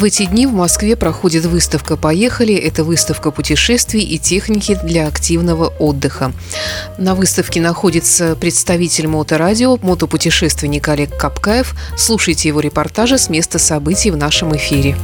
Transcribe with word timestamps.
В 0.00 0.04
эти 0.04 0.24
дни 0.24 0.46
в 0.46 0.54
Москве 0.54 0.96
проходит 0.96 1.44
выставка 1.44 1.94
«Поехали». 1.98 2.54
Это 2.54 2.84
выставка 2.84 3.30
путешествий 3.30 4.00
и 4.00 4.16
техники 4.16 4.78
для 4.82 5.06
активного 5.06 5.66
отдыха. 5.78 6.32
На 6.96 7.14
выставке 7.14 7.60
находится 7.60 8.34
представитель 8.34 9.08
моторадио, 9.08 9.76
мотопутешественник 9.82 10.88
Олег 10.88 11.14
Капкаев. 11.18 11.74
Слушайте 11.98 12.48
его 12.48 12.60
репортажи 12.60 13.18
с 13.18 13.28
места 13.28 13.58
событий 13.58 14.10
в 14.10 14.16
нашем 14.16 14.56
эфире. 14.56 14.96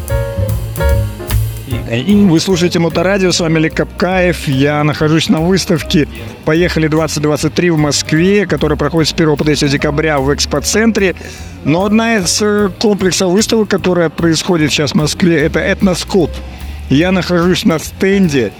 Вы 1.68 2.40
слушаете 2.40 2.78
Моторадио, 2.78 3.32
с 3.32 3.40
вами 3.40 3.58
Олег 3.58 3.74
Капкаев. 3.74 4.48
Я 4.48 4.82
нахожусь 4.82 5.28
на 5.28 5.40
выставке 5.40 6.08
«Поехали 6.46 6.88
2023» 6.88 7.70
в 7.70 7.76
Москве, 7.76 8.46
которая 8.46 8.78
проходит 8.78 9.10
с 9.10 9.12
1 9.12 9.36
по 9.36 9.44
3 9.44 9.68
декабря 9.68 10.20
в 10.20 10.32
экспоцентре. 10.34 11.14
Но 11.66 11.84
одна 11.84 12.18
из 12.18 12.40
э, 12.42 12.70
комплексов 12.78 13.32
выставок, 13.32 13.68
которая 13.68 14.08
происходит 14.08 14.70
сейчас 14.70 14.92
в 14.92 14.94
Москве, 14.94 15.40
это 15.40 15.58
«Этноскоп». 15.58 16.30
Я 16.90 17.10
нахожусь 17.10 17.64
на 17.64 17.80
стенде 17.80 18.52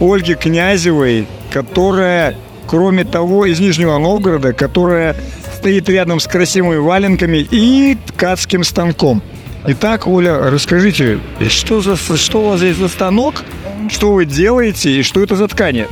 Ольги 0.00 0.34
Князевой, 0.34 1.28
которая, 1.52 2.36
кроме 2.66 3.04
того, 3.04 3.46
из 3.46 3.60
Нижнего 3.60 3.96
Новгорода, 3.98 4.52
которая 4.52 5.14
стоит 5.56 5.88
рядом 5.88 6.18
с 6.18 6.26
красивыми 6.26 6.78
валенками 6.78 7.46
и 7.48 7.96
ткацким 8.08 8.64
станком. 8.64 9.22
Итак, 9.68 10.08
Оля, 10.08 10.50
расскажите, 10.50 11.20
что, 11.48 11.80
за, 11.80 11.96
что 11.96 12.42
у 12.42 12.48
вас 12.48 12.58
здесь 12.58 12.76
за 12.76 12.88
станок, 12.88 13.44
что 13.88 14.14
вы 14.14 14.24
делаете 14.24 14.90
и 14.90 15.04
что 15.04 15.22
это 15.22 15.36
за 15.36 15.46
ткани? 15.46 15.86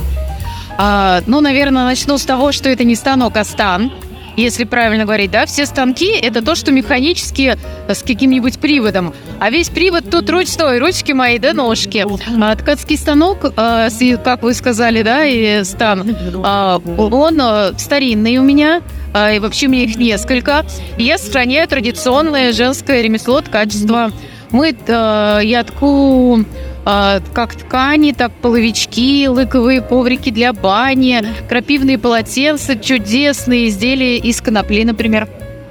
А, 0.79 1.23
ну, 1.29 1.41
наверное, 1.41 1.85
начну 1.85 2.19
с 2.19 2.25
того, 2.25 2.51
что 2.51 2.69
это 2.69 2.83
не 2.83 2.97
станок, 2.97 3.37
а 3.37 3.45
стан. 3.45 3.93
Если 4.41 4.65
правильно 4.65 5.05
говорить, 5.05 5.31
да, 5.31 5.45
все 5.45 5.67
станки– 5.67 6.07
это 6.23 6.43
то, 6.43 6.55
что 6.55 6.73
механически 6.73 7.59
э, 7.89 7.95
с 7.95 8.03
каким-нибудь 8.03 8.59
приводом. 8.59 9.13
А 9.39 9.51
весь 9.51 9.69
привод 9.69 10.11
тут 10.11 10.31
ручной, 10.31 10.79
ручки 10.79 11.13
мои, 11.13 11.39
да, 11.39 11.53
ножки. 11.53 12.07
А 12.41 12.57
ткацкий 12.57 12.97
станок, 12.97 13.53
э, 13.55 13.89
как 14.25 14.43
вы 14.43 14.55
сказали, 14.55 15.03
да, 15.03 15.27
и 15.27 15.63
стан, 15.65 16.09
э, 16.09 16.79
он 16.97 17.39
э, 17.39 17.73
старинный 17.77 18.39
у 18.39 18.43
меня, 18.43 18.81
э, 19.13 19.37
и 19.37 19.39
вообще 19.41 19.67
у 19.67 19.71
меня 19.71 19.83
их 19.83 19.97
несколько. 19.97 20.65
Я 20.97 21.19
сохраняю 21.19 21.69
традиционное 21.69 22.55
женское 22.55 23.03
ремесло 23.03 23.43
ткачества. 23.43 24.11
Мы, 24.53 24.75
я 24.89 25.65
тку 25.65 26.45
как 26.85 27.55
ткани, 27.55 28.13
так 28.13 28.33
половички, 28.33 29.27
лыковые 29.29 29.81
коврики 29.81 30.31
для 30.31 30.53
бани, 30.53 31.23
крапивные 31.49 31.99
полотенца, 31.99 32.77
чудесные 32.77 33.69
изделия 33.69 34.17
из 34.17 34.41
конопли, 34.41 34.85
например. 34.85 35.29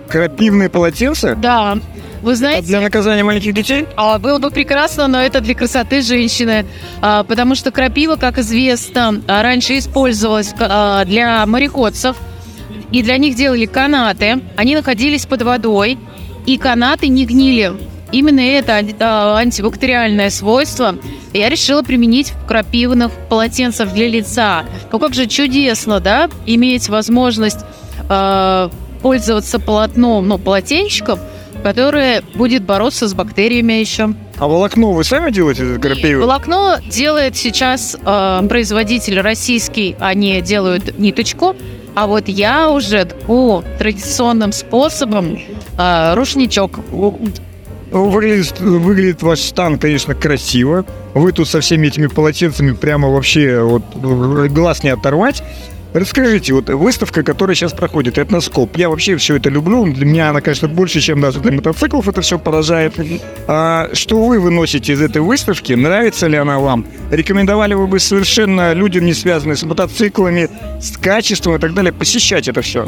Крапивные 0.07 0.69
полотенца? 0.69 1.35
Да. 1.35 1.77
Вы 2.21 2.35
знаете... 2.35 2.59
А 2.59 2.65
для 2.65 2.81
наказания 2.81 3.23
маленьких 3.23 3.53
детей? 3.53 3.85
А, 3.95 4.19
было 4.19 4.39
бы 4.39 4.51
прекрасно, 4.51 5.07
но 5.07 5.21
это 5.21 5.39
для 5.39 5.55
красоты 5.55 6.01
женщины. 6.01 6.65
А, 7.01 7.23
потому 7.23 7.55
что 7.55 7.71
крапива, 7.71 8.15
как 8.15 8.37
известно, 8.39 9.21
а, 9.27 9.41
раньше 9.41 9.77
использовалась 9.77 10.53
а, 10.59 11.05
для 11.05 11.45
мореходцев. 11.45 12.17
И 12.91 13.03
для 13.03 13.17
них 13.17 13.35
делали 13.35 13.65
канаты. 13.65 14.41
Они 14.57 14.75
находились 14.75 15.25
под 15.25 15.43
водой. 15.43 15.97
И 16.45 16.57
канаты 16.57 17.07
не 17.07 17.25
гнили. 17.25 17.73
Именно 18.11 18.39
это 18.39 18.81
а, 18.99 19.37
антибактериальное 19.37 20.29
свойство 20.29 20.95
я 21.33 21.49
решила 21.49 21.83
применить 21.83 22.31
в 22.31 22.47
крапивных 22.47 23.11
полотенцах 23.29 23.93
для 23.93 24.07
лица. 24.07 24.65
Ну 24.91 24.99
как 24.99 25.13
же 25.13 25.27
чудесно, 25.27 25.99
да, 25.99 26.29
иметь 26.45 26.89
возможность 26.89 27.59
э, 28.09 28.69
пользоваться 29.01 29.59
полотном, 29.59 30.27
ну, 30.27 30.37
полотенчиком, 30.37 31.19
которое 31.63 32.23
будет 32.35 32.63
бороться 32.63 33.07
с 33.07 33.13
бактериями 33.13 33.73
еще. 33.73 34.13
А 34.37 34.47
волокно 34.47 34.93
вы 34.93 35.03
сами 35.03 35.31
делаете 35.31 35.63
из 35.63 35.79
крапивы? 35.79 36.21
Волокно 36.21 36.77
делает 36.89 37.37
сейчас 37.37 37.95
э, 38.03 38.41
производитель 38.47 39.19
российский, 39.19 39.95
они 39.99 40.41
делают 40.41 40.97
ниточку, 40.97 41.55
а 41.95 42.07
вот 42.07 42.27
я 42.27 42.71
уже 42.71 43.05
по 43.05 43.63
традиционным 43.77 44.51
способом 44.51 45.37
э, 45.77 46.13
рушничок 46.15 46.79
Выглядит, 47.91 48.59
выглядит 48.59 49.23
ваш 49.23 49.39
стан, 49.39 49.79
конечно, 49.79 50.13
красиво. 50.13 50.85
Вы 51.13 51.31
тут 51.31 51.47
со 51.47 51.59
всеми 51.61 51.87
этими 51.87 52.07
полотенцами 52.07 52.73
прямо 52.73 53.09
вообще 53.09 53.61
вот 53.61 53.83
глаз 53.95 54.83
не 54.83 54.89
оторвать. 54.89 55.43
Расскажите, 55.93 56.53
вот 56.53 56.69
выставка, 56.69 57.23
которая 57.23 57.55
сейчас 57.55 57.73
проходит, 57.73 58.17
этноскоп, 58.17 58.77
я 58.77 58.89
вообще 58.89 59.17
все 59.17 59.37
это 59.37 59.49
люблю, 59.49 59.91
для 59.91 60.05
меня 60.05 60.29
она, 60.29 60.41
конечно, 60.41 60.67
больше, 60.67 61.01
чем 61.01 61.21
даже 61.21 61.39
для 61.39 61.51
мотоциклов 61.51 62.07
это 62.07 62.21
все 62.21 62.37
поражает. 62.37 62.93
А 63.47 63.89
что 63.93 64.23
вы 64.25 64.39
выносите 64.39 64.93
из 64.93 65.01
этой 65.01 65.21
выставки, 65.21 65.73
нравится 65.73 66.27
ли 66.27 66.37
она 66.37 66.59
вам? 66.59 66.85
Рекомендовали 67.11 67.73
вы 67.73 67.87
бы 67.87 67.99
совершенно 67.99 68.73
людям, 68.73 69.05
не 69.05 69.13
связанные 69.13 69.55
с 69.55 69.63
мотоциклами, 69.63 70.49
с 70.79 70.95
качеством 70.97 71.55
и 71.55 71.59
так 71.59 71.73
далее, 71.73 71.91
посещать 71.91 72.47
это 72.47 72.61
все? 72.61 72.87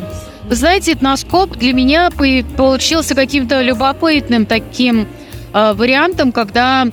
знаете, 0.49 0.93
этноскоп 0.93 1.57
для 1.57 1.73
меня 1.73 2.09
получился 2.11 3.15
каким-то 3.15 3.61
любопытным 3.61 4.45
таким 4.45 5.07
э, 5.53 5.73
вариантом, 5.73 6.31
когда 6.31 6.87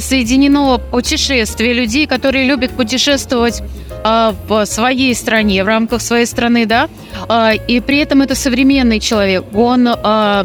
соединено 0.00 0.78
путешествие 0.78 1.72
людей, 1.72 2.06
которые 2.06 2.44
любят 2.44 2.72
путешествовать 2.72 3.62
э, 4.04 4.32
в 4.48 4.64
своей 4.66 5.14
стране, 5.14 5.64
в 5.64 5.66
рамках 5.66 6.02
своей 6.02 6.26
страны, 6.26 6.66
да, 6.66 6.88
э, 7.28 7.56
и 7.68 7.80
при 7.80 7.98
этом 7.98 8.22
это 8.22 8.34
современный 8.34 9.00
человек, 9.00 9.44
он 9.54 9.88
э, 9.88 10.44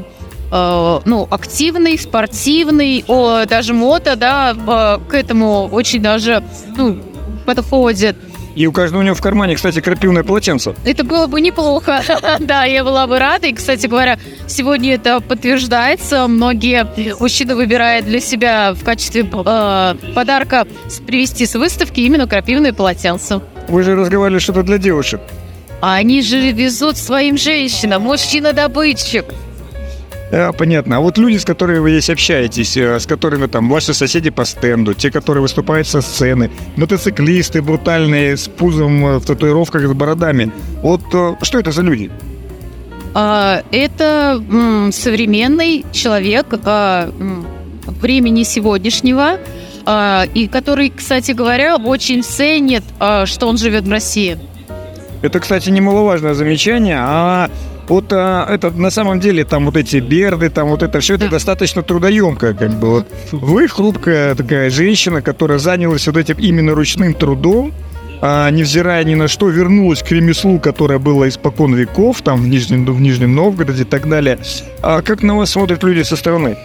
э, 0.52 1.00
ну, 1.06 1.28
активный, 1.30 1.98
спортивный, 1.98 3.04
о, 3.08 3.46
даже 3.46 3.74
мото, 3.74 4.16
да, 4.16 4.56
э, 4.56 5.10
к 5.10 5.14
этому 5.14 5.68
очень 5.72 6.02
даже, 6.02 6.44
ну, 6.76 6.98
подходит. 7.46 8.16
И 8.58 8.66
у 8.66 8.72
каждого 8.72 9.02
у 9.02 9.04
него 9.04 9.14
в 9.14 9.22
кармане, 9.22 9.54
кстати, 9.54 9.82
крапивное 9.82 10.24
полотенце. 10.24 10.74
Это 10.84 11.04
было 11.04 11.28
бы 11.28 11.42
неплохо. 11.42 12.02
да, 12.40 12.64
я 12.64 12.84
была 12.84 13.06
бы 13.06 13.20
рада. 13.20 13.46
И, 13.46 13.54
кстати 13.54 13.86
говоря, 13.86 14.18
сегодня 14.48 14.96
это 14.96 15.20
подтверждается. 15.22 16.28
Многие 16.28 16.88
мужчины 17.20 17.56
выбирают 17.56 18.08
для 18.08 18.20
себя 18.20 18.74
в 18.74 18.84
качестве 18.84 19.22
э, 19.22 19.96
подарка 20.16 20.66
привезти 21.06 21.46
с 21.46 21.54
выставки 21.54 22.00
именно 22.00 22.26
крапивное 22.26 22.74
полотенце. 22.74 23.42
Вы 23.68 23.84
же 23.84 23.96
разговаривали 23.96 24.40
что-то 24.40 24.64
для 24.64 24.80
девушек. 24.80 25.22
А 25.80 25.94
они 25.94 26.24
же 26.24 26.50
везут 26.50 26.98
своим 26.98 27.38
женщинам. 27.38 28.02
Мужчина-добытчик. 28.02 29.26
А, 30.32 30.52
понятно. 30.52 30.98
А 30.98 31.00
вот 31.00 31.18
люди, 31.18 31.38
с 31.38 31.46
которыми 31.46 31.80
вы 31.80 31.92
здесь 31.92 32.10
общаетесь, 32.10 32.76
э, 32.78 33.00
с 33.00 33.06
которыми 33.06 33.48
там 33.48 33.70
ваши 33.70 33.94
соседи 33.94 34.30
по 34.30 34.46
стенду, 34.46 34.94
те, 34.94 35.10
которые 35.10 35.42
выступают 35.42 35.88
со 35.88 36.02
сцены, 36.02 36.52
мотоциклисты 36.76 37.62
брутальные 37.62 38.36
с 38.36 38.48
пузом 38.48 39.06
э, 39.06 39.18
в 39.20 39.26
татуировках 39.26 39.88
с 39.88 39.94
бородами. 39.94 40.52
Вот 40.82 41.02
э, 41.14 41.36
что 41.42 41.60
это 41.60 41.72
за 41.72 41.82
люди? 41.82 42.12
А, 43.14 43.64
это 43.72 44.44
современный 44.92 45.86
человек 45.92 46.48
а, 46.66 47.10
времени 48.02 48.44
сегодняшнего, 48.44 49.40
а, 49.86 50.26
и 50.34 50.48
который, 50.48 50.90
кстати 50.90 51.32
говоря, 51.32 51.78
очень 51.78 52.22
ценит, 52.22 52.84
что 53.26 53.48
он 53.48 53.58
живет 53.58 53.86
в 53.86 53.92
России. 53.92 54.38
Это, 55.22 55.40
кстати, 55.40 55.70
немаловажное 55.70 56.36
замечание. 56.36 56.98
А 57.00 57.50
вот 57.90 58.12
а, 58.12 58.46
это 58.50 58.72
на 58.72 58.90
самом 58.90 59.20
деле 59.20 59.46
там 59.46 59.66
вот 59.66 59.78
эти 59.78 59.98
берды, 59.98 60.50
там 60.50 60.70
вот 60.70 60.84
это 60.84 61.00
все 61.00 61.16
это 61.16 61.30
достаточно 61.30 61.82
трудоемко, 61.84 62.54
как 62.54 62.72
бы. 62.80 62.88
Вот 62.90 63.08
вы 63.32 63.68
хрупкая 63.68 64.36
такая 64.36 64.70
женщина, 64.70 65.22
которая 65.22 65.60
занялась 65.60 66.08
вот 66.08 66.18
этим 66.18 66.38
именно 66.38 66.74
ручным 66.76 67.14
трудом, 67.14 67.74
а, 68.22 68.50
невзирая 68.50 69.04
ни 69.04 69.16
на 69.16 69.28
что, 69.28 69.50
вернулась 69.50 70.02
к 70.02 70.12
ремеслу, 70.12 70.60
которое 70.60 71.00
было 71.00 71.28
испокон 71.30 71.76
веков, 71.76 72.22
там 72.22 72.42
в 72.42 72.48
Нижнем, 72.48 72.86
в 72.86 73.00
Нижнем 73.00 73.36
Новгороде 73.36 73.84
и 73.84 73.86
так 73.86 74.10
далее. 74.10 74.40
А 74.82 75.02
как 75.02 75.24
на 75.24 75.38
вас 75.38 75.52
смотрят 75.52 75.84
люди 75.84 76.04
со 76.04 76.16
стороны? 76.16 76.58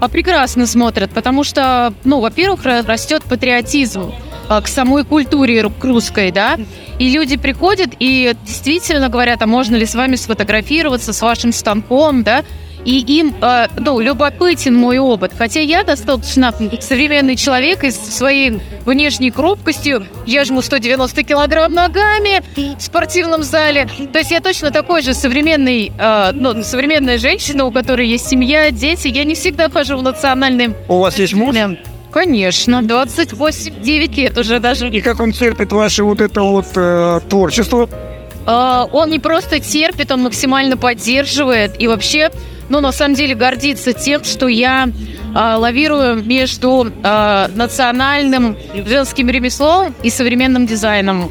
А 0.00 0.08
прекрасно 0.08 0.66
смотрят, 0.66 1.10
потому 1.10 1.42
что, 1.42 1.92
ну, 2.04 2.20
во-первых, 2.20 2.60
растет 2.64 3.22
патриотизм 3.24 4.12
к 4.48 4.66
самой 4.66 5.04
культуре 5.04 5.70
русской, 5.80 6.30
да, 6.30 6.58
и 6.98 7.10
люди 7.10 7.36
приходят 7.36 7.90
и 7.98 8.34
действительно 8.44 9.08
говорят, 9.08 9.42
а 9.42 9.46
можно 9.46 9.76
ли 9.76 9.86
с 9.86 9.94
вами 9.94 10.16
сфотографироваться, 10.16 11.12
с 11.12 11.22
вашим 11.22 11.52
станком, 11.52 12.22
да, 12.22 12.44
и 12.84 13.00
им, 13.00 13.34
э, 13.40 13.66
ну, 13.78 14.00
любопытен 14.00 14.74
мой 14.74 14.98
опыт. 14.98 15.32
Хотя 15.36 15.60
я 15.60 15.84
достаточно 15.84 16.54
современный 16.80 17.36
человек 17.36 17.84
и 17.84 17.90
своей 17.90 18.60
внешней 18.84 19.30
крупкостью, 19.30 20.06
я 20.26 20.44
жму 20.44 20.62
190 20.62 21.22
килограмм 21.22 21.72
ногами 21.72 22.42
в 22.56 22.80
спортивном 22.80 23.42
зале. 23.42 23.88
То 24.12 24.18
есть 24.18 24.30
я 24.30 24.40
точно 24.40 24.70
такой 24.70 25.02
же 25.02 25.14
современный, 25.14 25.92
э, 25.98 26.30
ну, 26.32 26.62
современная 26.62 27.18
женщина, 27.18 27.64
у 27.64 27.70
которой 27.70 28.08
есть 28.08 28.28
семья, 28.28 28.70
дети. 28.70 29.08
Я 29.08 29.24
не 29.24 29.34
всегда 29.34 29.68
хожу 29.68 29.98
в 29.98 30.02
национальном... 30.02 30.74
У 30.88 30.98
вас 30.98 31.18
есть 31.18 31.34
муж? 31.34 31.54
Конечно, 32.18 32.82
28-9 32.82 34.14
лет 34.16 34.36
уже 34.36 34.58
даже. 34.58 34.88
И 34.88 35.00
как 35.00 35.20
он 35.20 35.30
терпит 35.30 35.70
ваше 35.70 36.02
вот 36.02 36.20
это 36.20 36.42
вот 36.42 36.66
э, 36.74 37.20
творчество? 37.28 37.88
Э, 38.44 38.86
он 38.90 39.10
не 39.10 39.20
просто 39.20 39.60
терпит, 39.60 40.10
он 40.10 40.24
максимально 40.24 40.76
поддерживает. 40.76 41.80
И 41.80 41.86
вообще 41.86 42.32
ну, 42.68 42.80
на 42.80 42.90
самом 42.90 43.14
деле, 43.14 43.36
гордиться 43.36 43.92
тем, 43.92 44.24
что 44.24 44.48
я 44.48 44.88
э, 44.88 45.54
лавирую 45.54 46.24
между 46.24 46.90
э, 46.90 47.48
национальным 47.54 48.56
женским 48.84 49.28
ремеслом 49.28 49.94
и 50.02 50.10
современным 50.10 50.66
дизайном. 50.66 51.30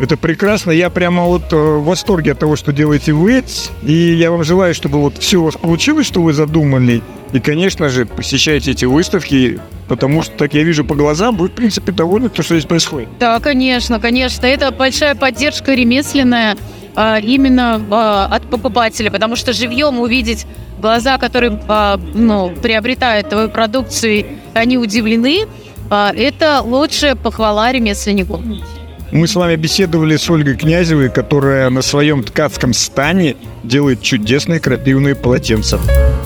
Это 0.00 0.16
прекрасно. 0.16 0.70
Я 0.70 0.90
прямо 0.90 1.24
вот 1.24 1.52
э, 1.52 1.56
в 1.56 1.84
восторге 1.84 2.32
от 2.32 2.38
того, 2.38 2.56
что 2.56 2.72
делаете 2.72 3.12
вы. 3.12 3.44
И 3.82 3.92
я 3.92 4.30
вам 4.30 4.44
желаю, 4.44 4.74
чтобы 4.74 5.00
вот 5.00 5.18
все 5.18 5.38
у 5.38 5.44
вас 5.44 5.56
получилось, 5.56 6.06
что 6.06 6.22
вы 6.22 6.32
задумали. 6.32 7.02
И, 7.32 7.40
конечно 7.40 7.88
же, 7.88 8.04
посещайте 8.04 8.72
эти 8.72 8.84
выставки, 8.84 9.60
потому 9.88 10.22
что, 10.22 10.36
так 10.36 10.54
я 10.54 10.64
вижу 10.64 10.84
по 10.84 10.94
глазам, 10.94 11.36
вы, 11.36 11.48
в 11.48 11.52
принципе, 11.52 11.92
довольны, 11.92 12.28
то, 12.28 12.42
что 12.42 12.54
здесь 12.54 12.66
происходит. 12.66 13.08
Да, 13.18 13.40
конечно, 13.40 14.00
конечно. 14.00 14.44
Это 14.44 14.70
большая 14.70 15.14
поддержка 15.14 15.72
ремесленная 15.72 16.56
а, 16.94 17.18
именно 17.18 17.80
а, 17.90 18.26
от 18.26 18.42
покупателя, 18.50 19.10
потому 19.10 19.36
что 19.36 19.52
живьем 19.54 19.98
увидеть 19.98 20.46
глаза, 20.78 21.16
которые 21.16 21.58
а, 21.68 21.98
ну, 22.14 22.50
приобретают 22.50 23.30
твою 23.30 23.48
продукцию, 23.48 24.26
они 24.52 24.76
удивлены, 24.76 25.46
это 25.90 26.62
лучшая 26.62 27.14
похвала 27.16 27.70
ремесленнику. 27.70 28.42
Мы 29.12 29.28
с 29.28 29.34
вами 29.34 29.56
беседовали 29.56 30.16
с 30.16 30.30
Ольгой 30.30 30.56
Князевой, 30.56 31.10
которая 31.10 31.68
на 31.68 31.82
своем 31.82 32.24
ткацком 32.24 32.72
стане 32.72 33.36
делает 33.62 34.00
чудесные 34.00 34.58
крапивные 34.58 35.14
полотенца. 35.14 35.78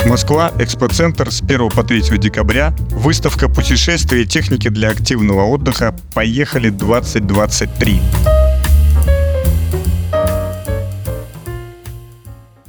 Москва, 0.07 0.53
экспоцентр 0.61 1.33
с 1.33 1.43
1 1.43 1.71
по 1.71 1.83
3 1.83 2.17
декабря, 2.17 2.73
выставка 2.93 3.49
путешествий 3.49 4.23
и 4.23 4.27
техники 4.27 4.69
для 4.69 4.91
активного 4.91 5.43
отдыха 5.47 5.97
«Поехали 6.15 6.71
2023». 6.71 8.36